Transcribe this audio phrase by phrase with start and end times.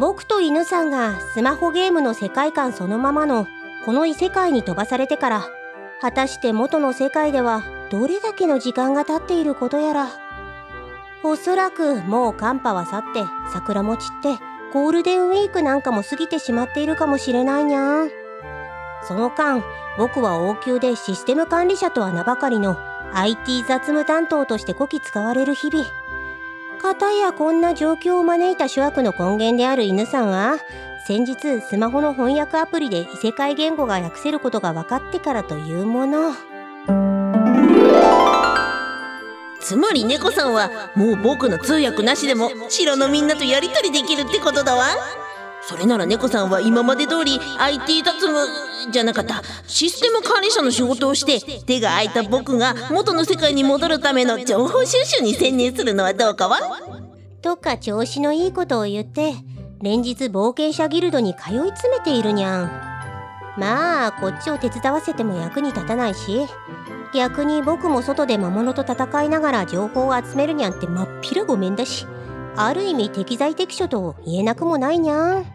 [0.00, 3.46] 僕と犬さんがスマホゲームの世界観そのままの
[3.84, 5.48] この異世界に飛ばされてから
[6.00, 10.08] 果たして元の世界ではどれだけの時間が経っていることやら。
[11.22, 14.42] おそらくもう寒波は去って桜も散って
[14.72, 18.10] ゴールデンウィークなんかも過ぎてしまっているかもしれないにゃん。
[19.06, 19.62] その間
[19.98, 22.78] 僕は王宮でシステム管理者とは名ばかりの
[23.12, 25.99] IT 雑務担当としてこき使われる日々。
[26.80, 30.56] かたやこんな状況を招いた諸悪の根源である犬さんは
[31.06, 36.32] 先日スマホの翻訳アプリで異世界言語が訳せることが分かってからというもの。
[39.60, 44.86] つまり猫さんはもう僕の通訳なしでも城のみんなとやり取りできるってことだわ。
[45.62, 48.38] それなら猫さんは今まで通り IT 雑務
[48.90, 49.42] じゃなかった。
[49.66, 56.58] システム管理者の仕事をして手が空いた僕が元の世界に戻るための情報収集に専念するのはどうかわ？
[57.42, 59.34] とか調子のいいことを言って
[59.80, 62.64] 連日冒険者ギルドに通い詰めているにゃん
[63.56, 66.46] まあこっちを手伝わせても役に立たないし
[67.14, 72.06] 逆に僕も外で魔物と戦いながら情報を集めるにゃんってまっぴらごめんだし。
[72.56, 75.46] ある意味適材適所と言えなくもないにゃん。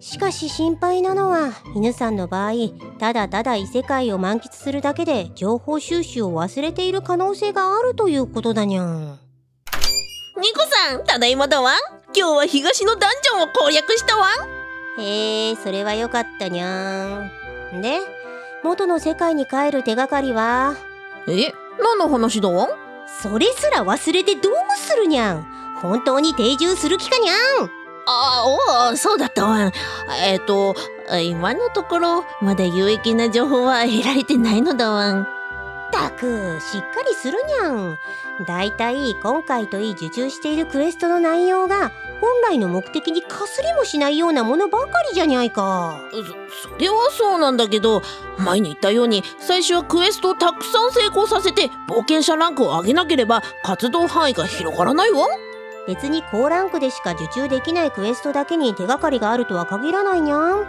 [0.00, 2.52] しかし心配なのは犬さんの場合
[2.98, 9.18] ただただ異世界を満喫するだけで情報収集を忘れている可能性があるということだにゃん。
[10.40, 11.72] ニコさんただいまだわ。
[12.14, 14.28] 今日は東のダンジョンを攻略したわ。
[14.98, 17.30] へえそれはよかったにゃ
[17.72, 17.80] ん。
[17.80, 18.00] で
[18.62, 20.74] 元の世界に帰る手がかりは？
[21.28, 22.50] え何の話だ？
[22.50, 22.68] わ
[23.22, 25.46] それすら忘れてどうするにゃん
[25.84, 27.36] 本当に定住する気かにゃん？
[28.06, 28.44] あ
[28.90, 29.70] おそうだったわ。
[30.26, 30.74] えっ、ー、と
[31.22, 35.26] 今のところまだ有益な情報は得られてないのだわ
[35.92, 37.98] たくしっかりするにゃん。
[38.46, 46.00] だいたい今回といい受注しているクエストの内容が本来の目的にかすりもしないようなものばかりじゃにゃいか。
[46.10, 48.02] そそれはそうなんだけど
[48.38, 55.26] 前に言ったように最初はクエストをたくさん成功させて冒険者ランクを上げなければ活動範囲が広がらないわ
[55.86, 60.64] 別に高ランクでしか受注できないクエストだけに手がかりがあるとは限らないにゃん。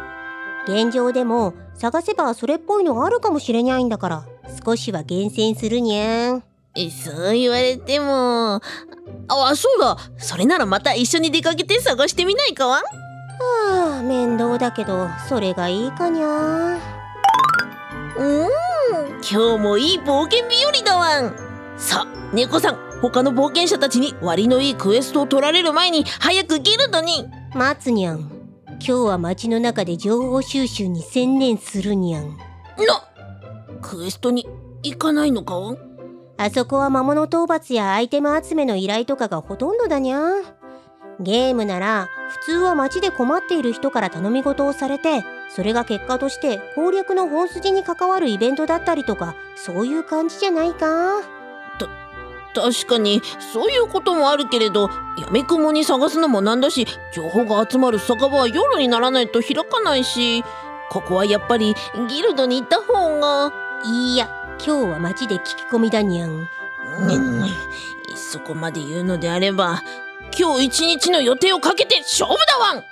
[0.67, 4.25] 現状でも探せばそれっぽいのがあるかもしれないんだから
[4.65, 6.43] 少しは厳選するにゃん。
[6.91, 8.55] そう言われても。
[8.55, 9.97] あそうだ。
[10.17, 12.67] それならまた一緒に出かけて探してみないか？
[12.67, 12.81] わ
[13.37, 16.77] はあ面倒だけどそれがいいかにゃ
[18.17, 18.47] うん。
[19.21, 21.35] 今日もいい冒険日和だわん。
[21.77, 27.25] さあ猫さん他の冒険者たちに割のいいクエストを取られる前に早くギルドに。
[27.53, 28.19] 待つにゃん
[28.69, 32.37] 今日は街の中で情報収集に専念するにゃんな
[33.81, 34.45] クエストに
[34.83, 35.55] 行かないのか
[36.37, 40.19] あそこは魔物討伐やアイテム集めの依頼とかがほとんどだにゃ
[41.21, 51.21] ゲームなら普通は街で困っている人から頼み事をされてそれが結果として攻略の本筋に関わるイベントだったりとかそういう感じじゃないか？
[51.79, 51.87] た
[52.61, 53.21] 確かに
[53.53, 60.43] そういうこともあるけれどやみくもに探すのもなんだし情報が集まる酒場は夜にならないと開かないし
[60.89, 61.75] ここはやっぱり
[62.09, 63.65] ギルドに行った方が。
[63.85, 64.27] いや
[64.65, 66.47] 今日は街で聞き込みだにゃん、うん、
[68.15, 69.83] そこまで言うのであれば
[70.37, 72.83] 今日一日の予定をかけて勝負だわん。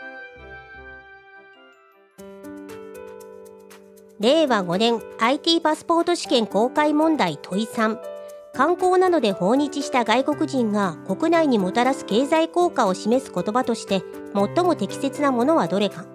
[4.20, 8.13] 令和5年 IT パスポート試験公開問題問い3
[8.56, 14.04] 観光などで訪日した外国人が国内にもたらす経済効果を示す言葉として
[14.36, 16.06] 最も適切なものはどれか。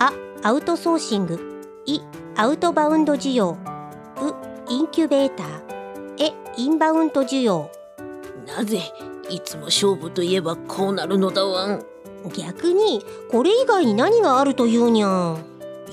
[0.00, 1.38] あアウトソーシング。
[1.86, 2.00] い
[2.34, 3.50] アウトバウンド需要。
[3.50, 4.34] う
[4.68, 5.48] インキュベーター。
[6.18, 7.70] えインバウンド需要。
[8.48, 8.80] なぜ
[9.28, 11.84] いつも勝負といえばこうなるのだわん。
[12.36, 15.44] 逆にこれ以外に何があるというにゃん。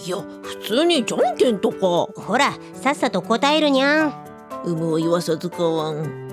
[0.04, 1.78] いや普通にじゃんけんとか。
[2.20, 4.27] ほらさっさと答えるにゃん
[4.68, 6.28] 有無を言わさずかわん。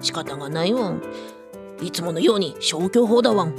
[0.00, 1.02] 仕方がないわん。
[1.80, 3.54] いつものように消去法だわん。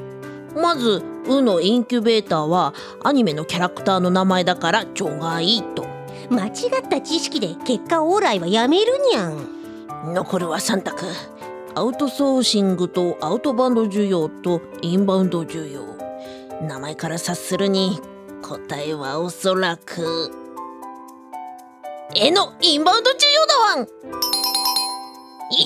[0.55, 2.73] まず「う」のインキュベーターは
[3.03, 5.85] アニメのキャラクターの名前だから除外と。
[6.29, 10.13] 間違った知識で結果オーライはやめるにゃん。
[10.13, 11.05] 残るは3択
[11.75, 15.81] アウトソーシングとアウトバウンド需要とインバウンド需要。
[16.61, 17.99] 名前から察するに
[18.41, 20.31] 答えはおそらく
[22.15, 23.79] 絵のインバウンド需要だわん。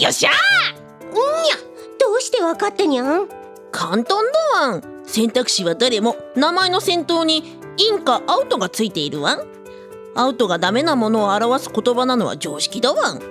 [0.02, 1.10] よっしゃー！
[1.10, 1.56] んにゃ
[2.00, 3.30] どうして分かったにゃん？
[3.72, 4.06] 簡単
[4.54, 4.84] だわん。
[5.06, 9.44] 選択肢はどれも名前の先頭にインかアウトがついているわん。
[10.16, 13.22] アウトがダメなものを表す言葉なのは常識だわん。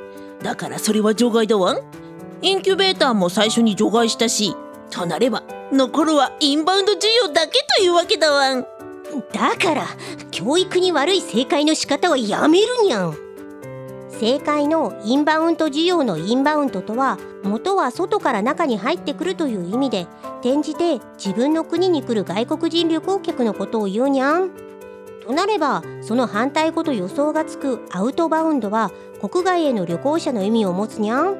[0.42, 1.82] だからそれは除外だわん。
[2.40, 4.56] インキュベーターも最初に除外したし
[4.90, 8.66] となれば残るはインバウンド需要だけというわけだわん
[9.32, 9.86] だから
[10.30, 13.16] 教育に悪い正解の仕方はやめるにゃん
[14.10, 20.06] 正解のインバウンド需要のインバウンドとは元は外から中に入ってくるという意味で
[20.40, 24.50] 転じて自分の国に来る外国人旅行客のことを言うにゃん
[25.22, 31.36] となればその反対語と予想がつくアウトバウンドは国外への旅行者の意味を持つにゃん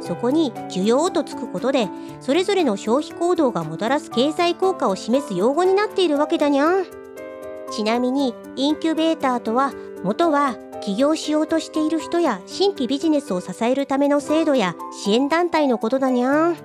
[0.00, 1.88] そこに需要とつくことで
[2.20, 7.03] それぞれの消費行動がもたらす経済効果を示す用語になっているわけだにゃん
[7.74, 9.72] ちなみにインキュベーターとは
[10.04, 16.56] 元は起業しようとしている人や新規ビジネスを支えるための制度や支援団体のことだにゃん。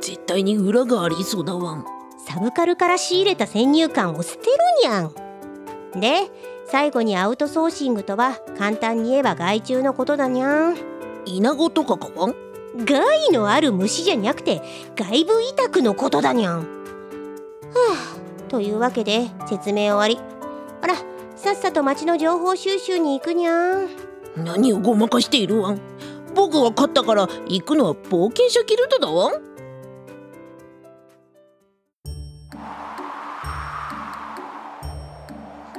[0.00, 1.84] 絶対に裏がありそうだわん。
[2.26, 4.52] サブカルから仕入れた先入観を捨てる
[4.84, 5.12] にゃん。
[6.00, 6.30] で
[6.66, 10.78] 最後にアウトソーシングとは簡単に言えば害虫のことだにゃん。
[11.26, 12.34] イナゴとかかわん？
[12.86, 14.62] 害のある虫じゃなくて
[14.96, 16.60] 外部委託のことだにゃん。
[16.60, 16.64] は
[18.46, 20.18] あというわけで説明終わり
[21.38, 23.88] さっさと町の情報収集に行くにゃん。
[24.36, 25.80] 何をごまかしているわん。
[26.34, 29.34] 僕は勝ったから行くのは冒険者ギルドだわん。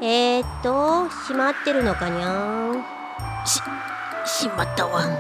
[0.01, 2.85] えー、っと閉まってるのかにゃん。
[3.45, 3.61] し
[4.25, 5.09] しまったわん。
[5.09, 5.17] 今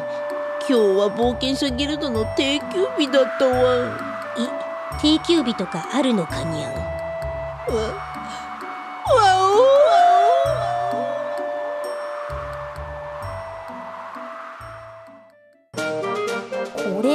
[0.67, 3.99] 日は冒険者ギルドの定休日だったわん。
[5.01, 6.73] 定休日とかあるのかにゃん。
[6.73, 6.79] わ
[9.17, 9.38] わ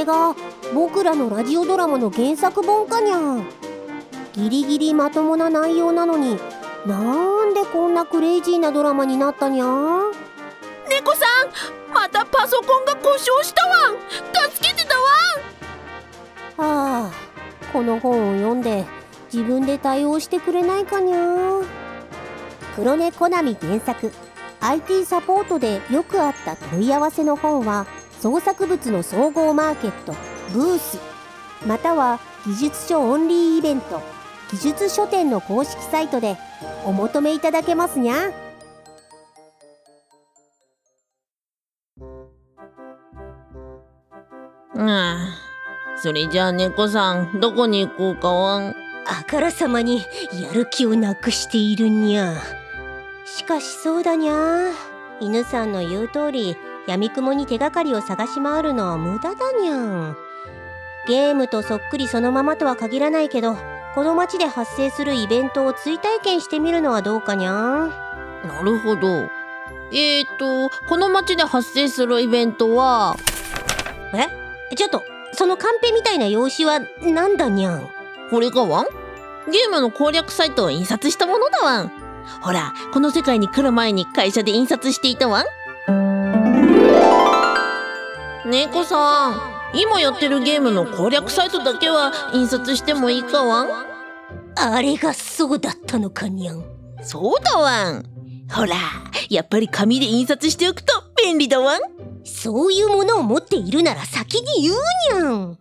[0.05, 0.37] れが
[0.75, 3.19] 僕らのラジオドラマの原作本かにゃ。
[3.19, 3.47] ん
[4.35, 6.39] ギリギリまともな内容なのに
[6.87, 9.67] なんでこんなクレイジーなドラマになったにゃ。
[9.67, 10.13] ん
[10.89, 11.25] 猫さ
[11.91, 13.91] んまたパソコンが故障したわ。
[13.93, 14.95] ん助けてた
[16.61, 16.69] わ。
[16.69, 17.13] んはあ
[17.73, 18.85] この本を読んで
[19.33, 21.63] 自分で対応してくれないかにゃ。
[22.77, 24.13] 黒猫コナミ原作。
[24.61, 27.87] IT サポートでよくあった問い合わせの本は
[28.25, 30.15] 創作物の総合マーケット
[30.55, 30.99] ブース
[31.67, 34.01] または技術書オンリーイベント
[34.51, 36.39] 技術書店の公式サイトで
[36.87, 38.33] お求めいただけますにゃ。
[44.75, 45.17] あ
[45.99, 48.75] それじゃあ猫さんどこに行こうかわん。
[49.07, 52.33] あからさまにやる気をなくしているにゃ。
[53.27, 54.71] しかしそうだにゃ。
[55.21, 56.57] 犬さんの言う通り
[56.87, 60.17] 闇雲に手がかりを探し回るのは無駄だにゃん。
[61.07, 63.57] ゲームとそっくりそのままとは限らないけど
[63.95, 69.29] この街で発生するイベントを追体験してみるのはどうかにゃなるほど。
[69.93, 73.17] えーとこの街で発生するイベントは？
[74.15, 74.77] え？
[74.77, 75.03] ちょっと
[75.33, 77.89] そのカンペみたいな用紙はなんだにゃん？
[78.31, 78.87] これがわん
[79.51, 81.93] ゲームの攻略サイトを印刷したものだわん
[82.41, 85.45] ほらこの世界に来る前に会社で印刷していたわん
[88.47, 89.41] 猫さん
[89.75, 93.69] 今やってるゲームの攻略サイトだけは印刷してもいいかわん？
[94.57, 96.63] あれがそうだったのかにゃん。
[97.03, 98.05] そうだわん。
[98.53, 98.77] ほら
[99.31, 100.93] やっぱり紙で印刷しておくと
[101.23, 101.81] 便利だわん。
[102.25, 105.59] そういうものを持っているなら先に言うにゃん。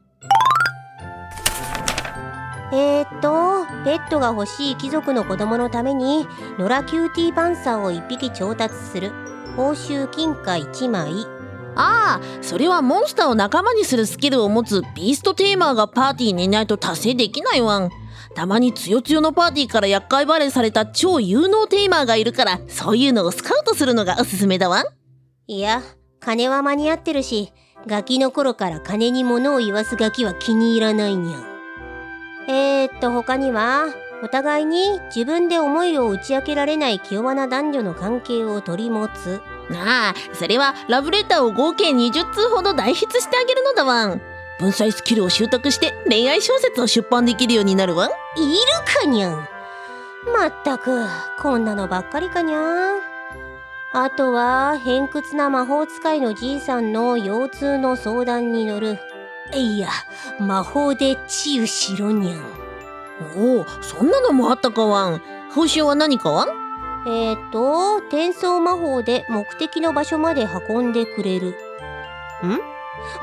[2.74, 6.28] えー、っとペットが欲しい貴族の子供のために
[6.60, 9.12] ノラキューティーパンサーを1匹調達する。
[9.56, 11.12] 報酬金貨1枚
[11.76, 17.90] ああそれはモンスターを仲間にするスキルを持つビーストテーマーがパーティーにいないと達成できないわん。
[18.36, 24.86] たまにつよつよのパーティーから厄介バレーされた超有能テーマーがいるからそういうのをスカウトするのがおすすめだわん。
[25.46, 25.84] いや
[26.20, 27.54] 金は間に合ってるし
[27.86, 31.46] ガキの頃から金に物を言わすガキは気に入らないにゃん。
[32.48, 33.86] えー、っと他には
[34.24, 39.42] お互いに自分で思いを打ち明けられない気弱な男女の関係を取り持つ。
[39.78, 44.22] ああそれはラブレターを合計20通ほど代筆してあげるのだわん。
[44.60, 48.10] 文才スキルを習得して恋愛小説を出版できるようになるわん。
[48.10, 48.58] いる
[49.02, 49.48] かにゃん。
[50.34, 51.06] まったく
[51.42, 53.00] こんなのばっかりかにゃん。
[53.96, 59.00] あとは偏屈な魔法使いのじいさんの腰痛の相談に乗る。
[59.54, 59.90] いや
[60.40, 62.42] 魔法で治癒しろにゃん。
[63.38, 65.22] おおそんなのもあったかわん。
[65.54, 66.63] 報酬は何かわん？
[67.06, 71.50] えっ、ー、と転送魔法で目的の場所まで運んでくれる。
[71.50, 71.54] ん？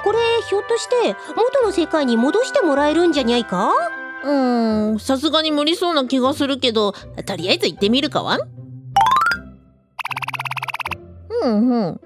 [0.05, 3.71] これひょっとして元の世界に戻してもらえるんじゃにゃいか？
[4.25, 8.41] うーんさすがに無理そうな気がするけどとりあえず行ってみるかわん？
[11.43, 12.01] うんうん。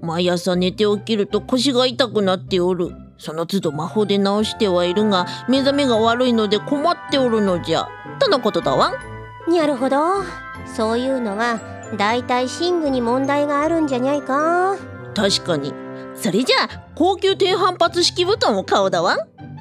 [0.00, 2.92] 毎朝寝て起きると腰が痛くなっておる。
[3.18, 7.88] その都度魔法で直してはいるが目覚めが悪いので困っておるのじゃ。
[8.20, 8.92] とのことだわ
[9.48, 9.96] なるほど
[10.66, 11.60] そういうのは
[11.96, 14.76] だいたい寝具に問題があるんじゃにゃいか。
[15.14, 15.72] 確かに。
[16.14, 19.16] それじゃあ高級低反発式布団を買うだわ。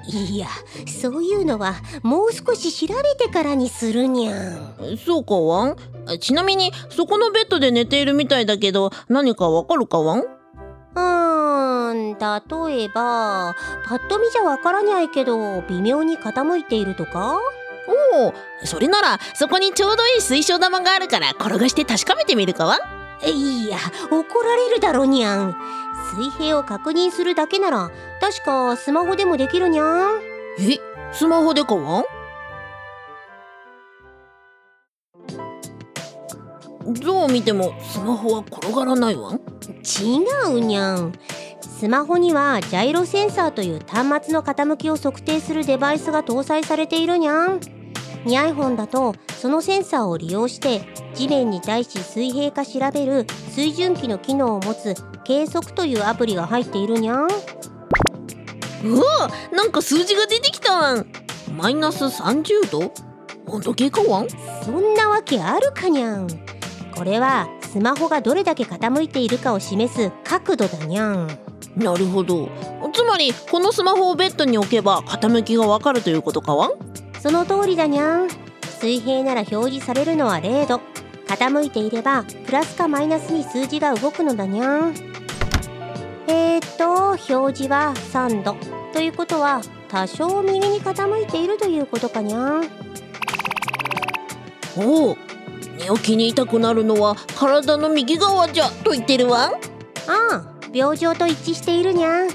[0.10, 0.48] いや
[0.88, 4.98] そういうのはもう少し調べてからにするにゃん。
[5.06, 5.76] そうかわん。
[6.20, 10.20] ちなみにそこのベッドで寝ているみたいだけど何かわかるかわん？
[10.20, 17.40] うーん例えばパッと見じゃわからにゃいけど微妙に傾いているとか？
[17.88, 18.34] おお
[18.66, 22.78] それならそこにちょうどいい水晶玉があるから転がして確かめてみるかわ？
[23.26, 23.78] いや。
[24.12, 25.56] 怒られるだろにゃん。
[26.16, 27.92] 水平を確認するだけなら
[28.22, 30.22] 確かスマホでもできるにゃん。
[30.60, 30.80] え
[31.14, 32.04] スマホでかわん？
[36.94, 39.34] どう見てもスマホは転がらないわ。
[39.34, 39.40] ん違
[40.56, 41.14] うにゃん。
[41.62, 47.60] スマホにはジャイロセンサーという端末の傾きを測定するデバイスが搭載されているにゃん
[48.28, 50.82] に iPhone だとそのセンサーを利用して
[51.16, 54.94] 地面に対し水平か調べる水準器の機能を持つ
[55.24, 57.28] 計測というアプリが入っているにゃん。
[58.84, 60.74] うわなんか数字が出てきた。
[60.74, 61.08] わん
[61.56, 62.94] マイナス30度？
[63.48, 64.28] 温度計かわん？
[64.30, 66.28] そんなわけあるかにゃん。
[66.96, 71.28] これはスマホがどれだけ傾いているかを示す角度だにゃん。
[71.76, 72.50] なるほど。
[72.94, 76.72] つまりこのスマホをベッドに置けば傾きがわかるということかわん？
[77.28, 78.30] その通りだにゃん。
[78.80, 80.80] 水平なら表示されるのは0度。
[81.28, 84.96] 傾いていればプラスかマイナスに数字が動くのだにゃん。
[86.28, 88.56] えー、っと表示は3度
[88.94, 92.70] ということは多少右に傾いているということかにゃん。
[94.78, 95.18] おお
[95.78, 99.50] 寝起きに痛くなるのは体の右側じゃと言ってるわ。
[99.50, 99.58] んあ
[100.08, 102.30] あ病状と一致しているにゃん。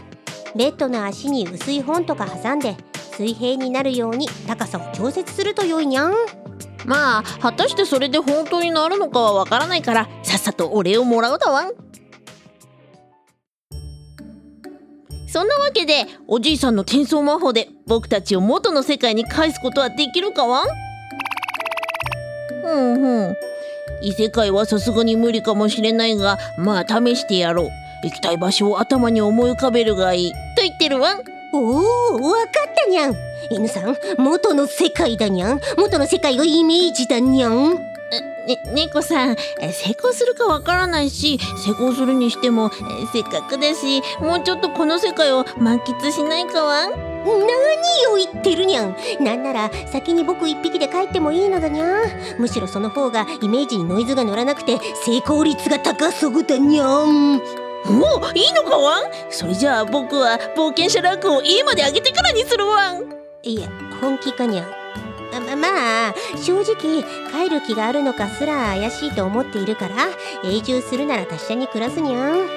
[0.55, 2.77] ベッドの足に薄い本とか挟んで
[3.17, 6.15] 水平になるように高さを調節すると良いにゃん。
[6.85, 11.73] まあ果たしてそれで本当になるのかはわからないからさっさとお礼をもらうだわん。
[15.29, 20.67] そんなわけでおじいさんの転送魔法で僕たちを元の世界に返すことはできるかわん？
[22.65, 23.37] うんうん。
[24.03, 27.69] 異世界はさすがに無理かもしれないがまあ試してやろう。
[28.05, 30.33] 行きたい場所を頭に思い浮かべるがいい。
[30.33, 31.23] と言ってるわん。
[31.53, 33.17] おおわかったにゃん
[33.51, 37.75] N さん元の世界だにゃん元の世界をイメージだにゃん
[38.47, 42.71] ね、猫さん成功するかわからないし成功するにしても
[43.13, 46.89] せっかくだしもうちょっとこの世界を満喫しないかわ？
[46.89, 47.37] 何
[48.13, 52.03] を言ってるにゃんなんなら先に僕一匹で帰ってもいいのだにゃ
[52.39, 57.41] むしろその方がイメージにノイズが乗らなくて成功率が高そうだにゃん
[57.87, 59.05] おおいいのかわん？
[59.31, 63.13] それじゃあ僕は冒険者ランクを家まで上げてからにするわん。
[63.43, 63.69] いや
[64.01, 64.67] 本気かにゃん。
[65.33, 65.69] まま
[66.11, 69.95] あ正直帰る気があるのかすら怪しいと思っているから
[70.45, 72.49] 永住するなら達者に暮らすにゃん。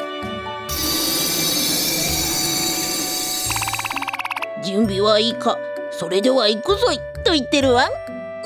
[4.63, 5.57] 準備はいいか。
[5.91, 6.99] それでは行くぞい。
[7.23, 7.89] と言ってるわ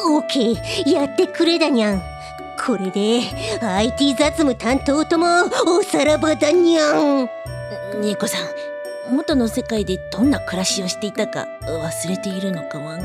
[0.05, 2.01] オーケーやってくれだにゃん
[2.65, 3.21] これで
[3.61, 5.25] IT 雑務担当とも
[5.65, 7.29] おさらばだにゃん。
[8.01, 8.37] 猫さ
[9.09, 13.01] ん元の世界でどんな暮らしをしていたか忘れているのかわん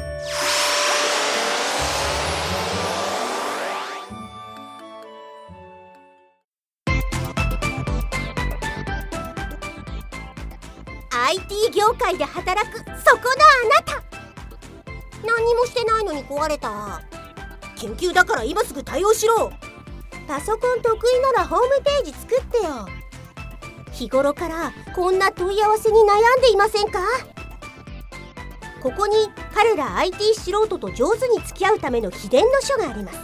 [11.74, 12.96] 業界で働くそこのあ
[13.68, 14.02] なた。
[15.26, 17.02] 何にもしてないのに壊れた
[17.84, 19.52] 研究だから今すぐ対応しろ。
[20.26, 22.88] パソコン得意ならホームページ作ってよ。
[23.92, 27.00] 日頃からこんな問い合わせに悩んでいませんか？
[28.82, 29.14] ここに
[29.54, 33.18] 彼ら IT 素人と上手に付き合うための秘伝の書があります。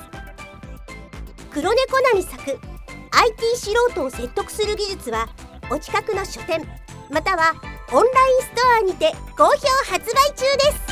[1.50, 2.58] 黒猫なみ作
[3.12, 5.30] IT 素人を説得する技術は
[5.70, 6.68] お近くの書店
[7.10, 7.54] または
[7.92, 9.50] オンラインストアにて好評
[9.90, 10.89] 発売中です。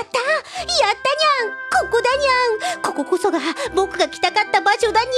[0.00, 0.18] やった。
[0.18, 1.88] やったにゃん。
[1.88, 2.82] ここだにゃん。
[2.82, 3.38] こここそが
[3.74, 5.10] 僕が来たかった場所だにゃ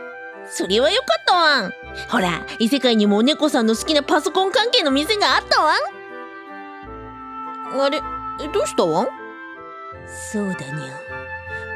[0.00, 0.50] ん。
[0.50, 1.68] それはよかったわ。
[1.68, 1.72] ん
[2.10, 5.72] ほら異世界にも猫さんの好きなパソコン関係の店があったわ。
[7.76, 8.00] んあれ
[8.52, 9.04] どうしたわ？
[9.04, 9.08] ん
[10.06, 10.98] そうだにゃん。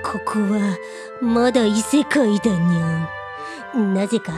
[0.02, 0.76] ここは
[1.20, 3.08] まだ異世界だにゃ
[3.74, 3.94] ん。
[3.94, 4.32] なぜか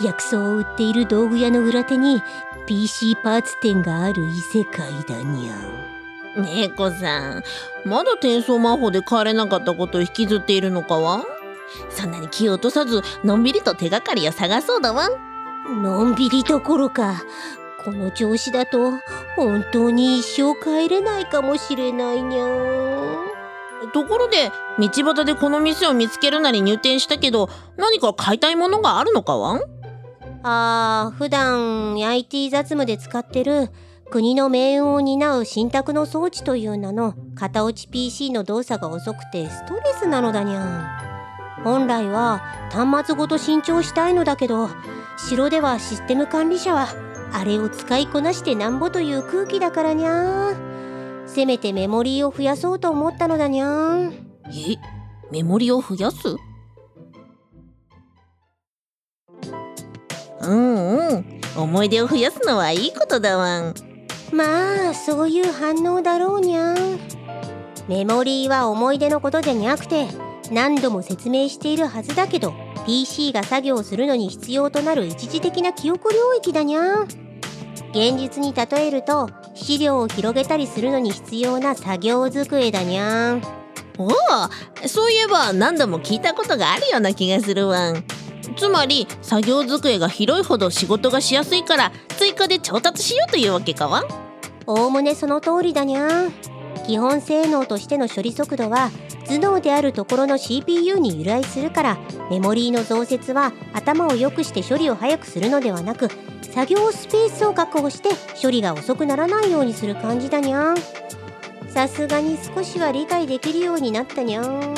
[0.00, 2.22] 薬草を売っている道具屋の裏手に
[2.66, 5.91] PC パーツ店がある異世界だにゃん。
[6.36, 7.42] 猫さん。
[7.84, 11.24] まだ転送魔法で帰れなかったことを引きずっているのかは？
[11.90, 15.08] そんなに気を落とさずのんびりと手がかりを探そうだわ。
[15.68, 17.22] のんびりどころか
[17.84, 18.92] この調子だと
[19.36, 22.46] 本当に一生帰れないかもしれないにゃ
[23.92, 29.60] ところで道端でこの店を見つけるなり入店したけど何か買いたいものがあるのかは？
[30.42, 33.70] あー普段 IT 雑務で使ってる
[34.12, 41.62] 国の命運を担う信託の装置という名の型落ち PC の動作が遅くてストレスなのだにゃん。
[41.64, 44.68] 本来は端末ごと新調したいのだけど
[45.16, 46.88] 城ではシステム管理者は
[47.32, 50.54] あれを使いこなしてなんぼという空気だからにゃ
[51.26, 54.12] せめてメモリーを増やそうと思ったのだにゃん。
[54.48, 54.76] え
[55.30, 56.36] メモリを増やす？
[60.42, 61.40] うんうん。
[61.56, 63.91] 思い出を増やすのはいいことだわん。
[64.32, 66.74] まあそういう反応だろうにゃ。
[67.88, 70.06] メモリーは思い出のことじゃなくて
[70.50, 72.54] 何度も説明しているはずだけど
[72.86, 77.02] PC が作業するのに必要となる一時的な記憶領域だにゃ。
[77.90, 83.34] 現実に例えると資料を広げたりするのに必要な作業机だにゃ。
[83.34, 83.42] ん
[83.98, 88.04] おおそういえば何度も聞いたことがあるような気がするわん。
[88.56, 94.04] つまり作業机が広いほど仕事がしやすいから追加で調達しようというわけかわ
[94.66, 96.08] おおむねその通りだにゃ
[96.86, 98.90] 基本性能としての処理速度は
[99.26, 101.98] 頭脳であるところの CPU に由来するから
[102.30, 106.08] メモリーの増設は頭を良くして処理を早くするのではなく
[106.42, 110.76] 作業スペースを確保して処理が遅くならないようにする感じだにゃん。
[111.68, 114.74] さすがに少しは理解できるようになったにゃん。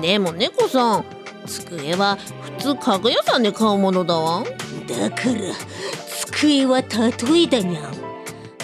[0.00, 1.04] でも猫さん
[1.46, 2.16] 机は
[2.58, 4.44] 普通家具屋さんで買うものだわ。
[4.86, 5.40] だから
[6.30, 8.01] 机は例えだにゃん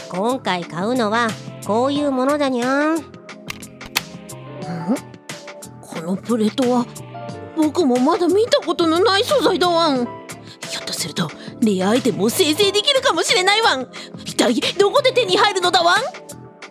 [0.09, 1.29] 今回買うのは
[1.67, 3.03] こういうものだにゃん。
[5.81, 6.87] このプレートは
[7.57, 10.07] 僕もまだ見たことのない素材だわん。
[10.71, 13.89] ひょっとするとレアアイテムを生成できるかもしれないわん。
[14.25, 15.95] 一体どこで手に入るのだわ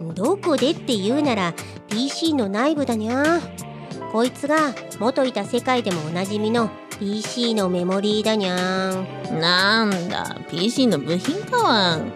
[0.02, 0.14] ん？
[0.16, 1.54] どこでって言うなら
[1.90, 3.40] PC の内部だにゃ
[4.12, 8.92] こいつが元いた世界でもおなじみの PC のメモリーだにゃ
[9.32, 12.12] なんだ？PC の部品かわん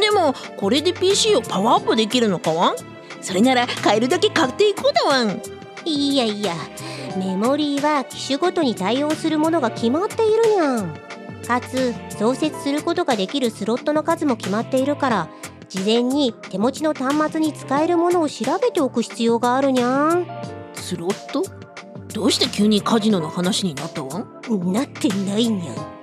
[0.00, 2.76] でもこれで PC をパワーアップできるのかわん？
[3.20, 5.40] それなら買えるだけ買っていこうだわん。
[5.84, 6.54] いやいや
[7.16, 10.94] メモリーは機種ごとに対応するものが決まっているにゃん。
[11.46, 15.28] かつ増設することができるスロットの数も決まっているから
[15.68, 20.26] 事前に手持ちの端末に使えるものを調べておく必要があるにゃん。
[20.74, 21.44] スロット？
[22.12, 24.72] どうして急にカジノの話になったわん？
[24.72, 25.95] なってないにゃん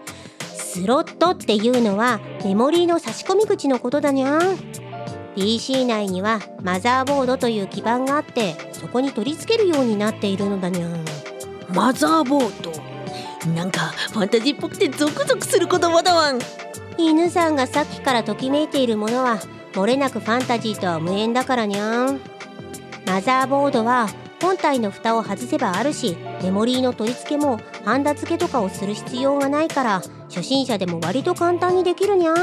[0.73, 4.57] スロットっていうのはメモリーの差し込み口のことだにゃん。
[5.35, 11.05] PC 内にはマザーボードという基板があってそこに取り付けるようになっているのだにゃん。
[11.75, 12.71] マザーボード？
[13.51, 13.81] なんか
[14.13, 16.39] ファンタジーっぽくてゾクゾクする言葉だわん。
[16.97, 19.37] 犬さんがさっきからときめいているものは
[19.73, 22.19] 漏れなくファンタジーとは無縁だからにゃん。
[23.05, 24.07] マザーボードは
[24.43, 32.35] 本体の蓋を外せばあるしメモリーの取り付けもハンダ付けとかをする必要がないから初心者でも割と簡単にできるにゃん。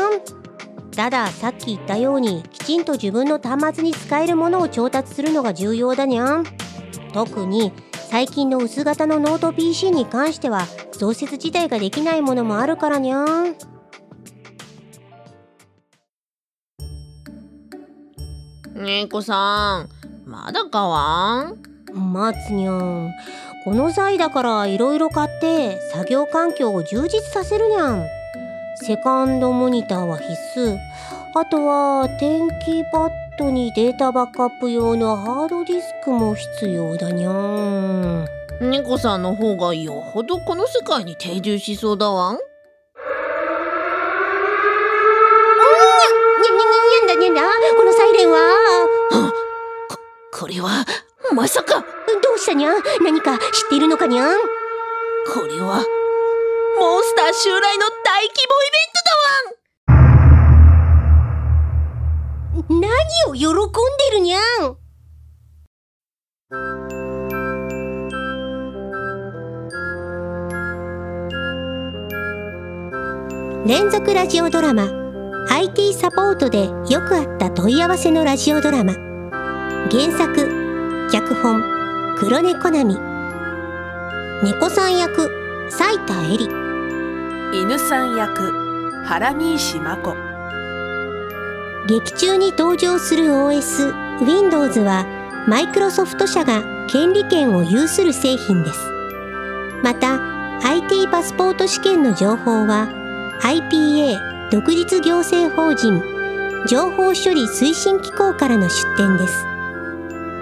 [0.92, 6.44] たださっき言ったようにきちんと自分の端末に使えるものを調達するのが重要だにゃん。
[7.12, 7.72] 特に
[8.08, 13.56] 最近の薄型のノート PC に関しては増設自体ができないものもあるからにゃん。
[18.74, 19.88] 猫さん。
[20.28, 21.69] まだかわん？
[21.94, 23.12] 待つにゃん。
[23.64, 28.06] この際だからいろいろ買って作業環境を充実させるにゃん。
[28.76, 30.78] セカンドモニターは必須。
[31.34, 38.26] あとは天気パッドにデータバックアップ用のハードディスクも必要だにゃん。
[38.60, 42.34] 猫さんの方がよほどこの世界に定住しそうだわん。
[42.34, 47.42] にゃにゃにゃにゃにゃ
[47.76, 48.38] このサイレンは
[50.32, 50.84] これは
[51.32, 51.80] まさか。
[51.80, 51.86] ど
[52.36, 52.72] うしたにゃ？
[53.02, 54.24] 何か知っているのかにゃ？
[55.32, 55.84] これは
[56.78, 59.02] モンスター襲来の大規模イベント
[62.26, 62.80] だわん。
[62.80, 62.90] 何
[63.30, 63.50] を喜ん
[64.10, 64.42] でるにゃん？
[73.66, 74.88] 連続ラジオドラマ
[75.50, 78.94] IT サポートでよくあった問い合わせのラジオドラマ。
[79.90, 80.59] 原作
[81.12, 81.60] 脚本
[82.16, 82.96] 黒猫並
[84.44, 85.28] 猫さん役
[85.68, 86.48] 斉田恵里
[87.52, 88.52] 犬さん役
[89.04, 90.14] 原西真子
[91.88, 93.92] 劇中に登場する OS
[94.24, 95.04] Windows は
[95.48, 98.78] マイクロソフト社が権利権を有する製品です。
[99.82, 100.20] また
[100.62, 102.86] IT パスポート試験の情報は
[103.42, 106.00] IPA 独立行政法人
[106.68, 109.49] 情報処理推進機構からの出展です。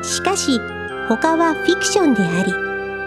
[0.09, 0.61] しかし
[1.09, 2.53] 他はフィクションであり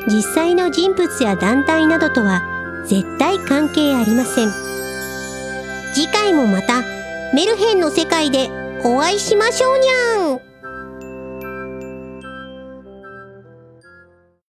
[0.08, 2.42] 実際の人物や団体などとは
[2.86, 4.72] 絶対関係ありません。
[5.94, 6.82] 次回もまた
[7.34, 8.50] メルヘンの世界で
[8.84, 10.51] お会いしましょうにゃん